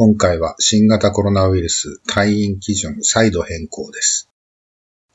[0.00, 4.30] 今回は新型コロナウイルス退院基準再度変更です。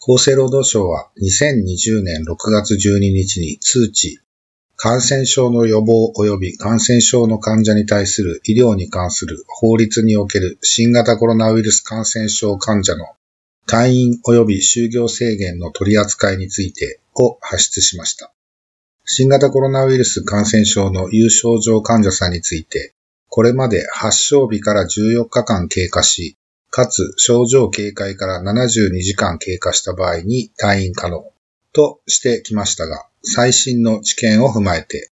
[0.02, 4.20] 厚生労働省は2020年6月12日に通知、
[4.76, 13.06] 感染症の予防及び感染症の患者に対する医療に関する法律における新型コロナウイルス感染症患者の
[13.66, 18.34] 退院及び就業制限の取り扱いについてを発出しました。
[19.06, 22.93] 新型コロナウイルス感染症の有症状患者さんについて、
[23.36, 26.38] これまで発症日から14日間経過し、
[26.70, 31.32] かつ症状軽快から72時間経過した場合に退院可能。
[31.72, 35.10] としてきましたが、最新の知見を踏まえて、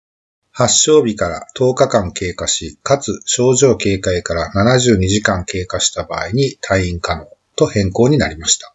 [0.49, 7.27] 発症日から10日間経過し、かつ症状軽快から72時間経過した場合に退院可能。
[7.55, 8.73] と変更になりました。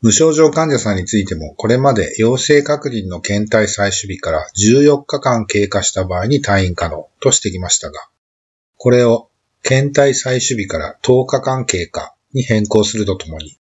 [0.00, 7.08] 無症状患者さんについても、これまで陽性確認の検体採取日から14日間経過した場合に退院可能。
[7.18, 8.06] としてきましたが、
[8.82, 9.28] これを
[9.62, 13.58] 検体採取日から10日間経過に変更するとともに、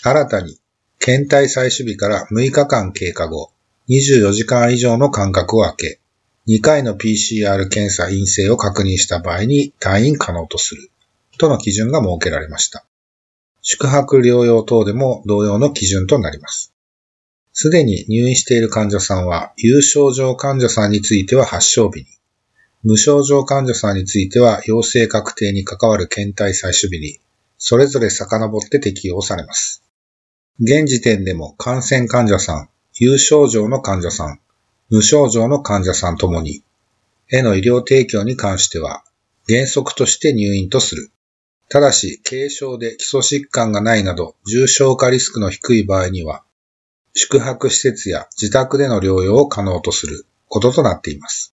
[0.00, 0.60] 新たに
[1.00, 3.50] 検体採取日から6日間経過後、
[3.88, 6.00] 24時間以上の間隔を空け、
[6.46, 10.88] 2回の PCR 検査陰性を確認した場合に退院可能とする、
[11.36, 12.86] との基準が設けられました。
[13.60, 16.72] 宿泊療養等でも同様の基準となります。
[17.52, 22.06] すでに入院している患者さんは、有症状患者さんについては発症日に、
[22.84, 27.18] 無症状患者さんについては陽性確定に関わる検体採取日に、
[27.56, 29.82] それぞれ遡って適用されます。
[30.60, 34.38] 現時点でも感染患者さん、有症状の患者さん、
[34.90, 36.62] 無症状の患者さんともに、
[37.28, 39.02] への医療提供に関しては、
[39.48, 41.10] 原則として入院とする。
[41.70, 46.44] ただし、軽症で基礎疾患がないなど、重症化リスクの低い場合には、
[47.14, 51.53] 宿泊施設や自宅での療養を可能とすることとなっています。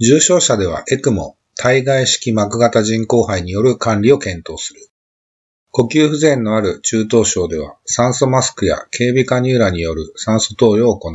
[0.00, 4.88] 重症者では、エクモ、体外式膜型人工肺による管理を検討する。
[5.70, 11.12] 呼吸不全のある中等症では、酸素マスクや警備カニューラによる酸素投与を行う。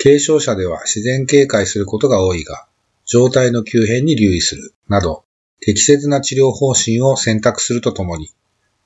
[0.00, 2.66] 軽症者では自然警戒することが多いが、
[3.04, 5.24] 状態の急変に留意する、など、
[5.60, 8.30] 適切な治療方針を選択するとともに、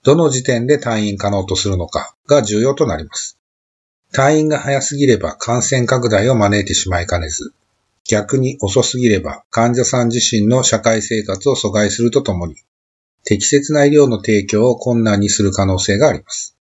[0.02, 3.36] どの時点で退院可能とするのかが重要となります。
[4.14, 7.52] 退院が早すぎれば感染拡大を招いてしまいかねず、
[8.10, 12.56] 逆に遅すぎれば患者さん自身の社会生活を阻害するとともに、
[13.24, 16.56] 適切な医療の提供を困難にする可能性があります。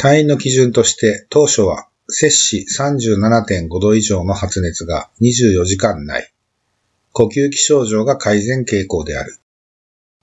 [0.00, 6.32] 退院の基準として当初は摂氏37.5度以上の発熱が24時間ない。
[7.12, 9.38] 呼吸器症状が改善傾向である。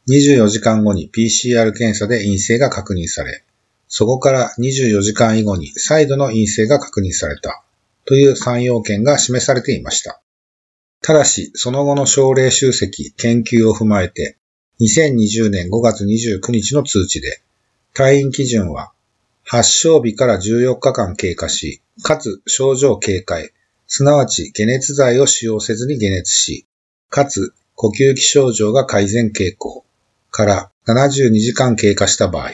[0.09, 3.45] 24時間後に PCR 検査で陰性が確認され、
[3.88, 7.63] そこから24時間以後に再度の陰性が確認された
[8.03, 10.21] という3要件が示されていました。
[11.03, 14.38] ただし、その後の症例集積、研究を踏まえて、
[14.81, 17.41] 2020年5月29日の通知で、
[17.95, 18.91] 退院基準は、
[19.44, 23.51] 発症日から14日間経過し、かつ症状軽快、
[23.88, 26.67] すなわち解熱剤を使用せずに解熱し、
[27.09, 29.83] かつ呼吸器症状が改善傾向
[30.29, 32.51] から72時間経過した場合、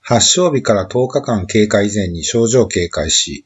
[0.00, 3.44] 発症日から10日間経過以前に症状軽快し、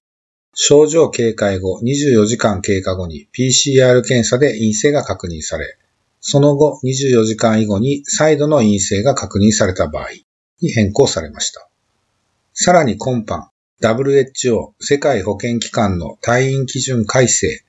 [0.61, 5.79] 症状軽快後24時間経過後に PCR 検査で陰性が確認され、
[6.19, 10.09] その後24時間以後に再度の陰性が確認された場合
[10.61, 11.69] に変更されました。
[12.55, 13.45] さらに今般、
[13.81, 17.63] WHO 世界保健機関の退院基準改正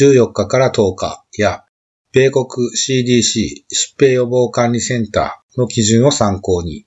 [0.00, 1.64] 14日から10日や
[2.12, 6.86] 米国 CDC 疾病予防管理センターの基準を参考に、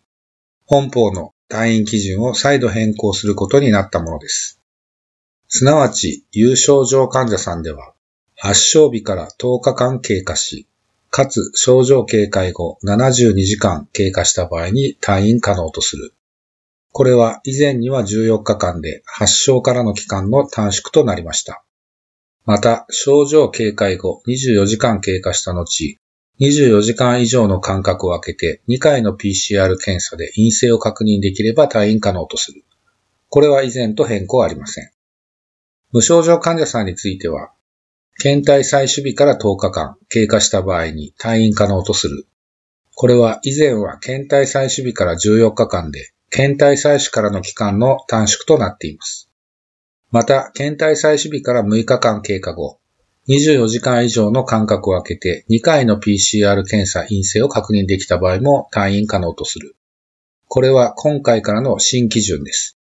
[0.65, 4.60] 本法の退院基準を再度変更することになったものです。
[5.53, 7.93] すなわち、有症状患者さんでは、
[8.37, 10.65] 発症日から10日間経過し、
[11.09, 16.13] かつ症状軽快後72時間経過した場合に退院可能とする。
[16.93, 21.65] これは以前には14日間で発症からの期間の短縮となりました。
[22.45, 25.99] また、症状軽快後24時間経過した後、
[26.39, 32.63] 24時間以上の間隔を空けて2回の PCR 検査で陰性を確認できれば退院可能とする。
[33.27, 34.91] これは以前と変更ありません。
[35.91, 37.51] 無症状患者さんについては、
[38.17, 42.27] 検体採取日から10日間経過した場合に退院可能とする。
[42.95, 49.29] これは以前は検体採取日から14日間で、検体採取からの期間の短縮となっています。
[50.11, 52.79] また、検体採取日から6日間経過後、
[53.27, 59.75] 24時間以上の間隔を空けて2回の PCR 検査陰性を確認できた場合も退院可能とする。
[60.47, 62.77] これは今回からの新基準です。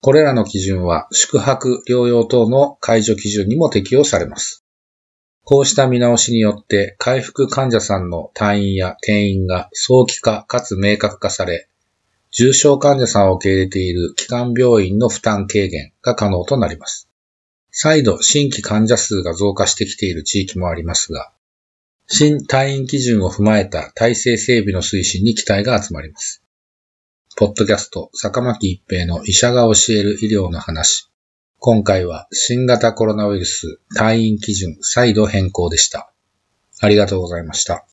[0.00, 4.64] これらの基準は宿泊、療養等の解除基準にも適用されます。
[5.42, 11.68] こうした見直しによって回復患者さんの退院や転院が早期化かつ明確化され、
[12.32, 17.08] 重症患者さんを受け入れている基幹病院の負担軽減が可能となります。
[17.70, 21.32] 再度新規患者数が増加してきている地域もありますが、
[22.08, 26.42] 新退院基準を踏まえた体制整備の推進に期待が集まります。
[27.38, 31.10] ポッドキャスト、坂巻一平の医者が教える医療の話。
[31.58, 36.10] 今回は新型コロナウイルス退院基準再度変更でした。
[36.80, 37.84] ありがとうございました。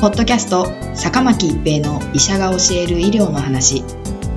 [0.00, 0.66] ポッドキャスト、
[0.96, 3.84] 坂巻一平の医者が教える医療の話。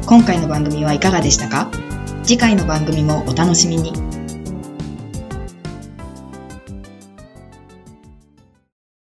[0.05, 1.71] 今回の番組はいかがでしたか？
[2.23, 3.91] 次回の番組もお楽しみに。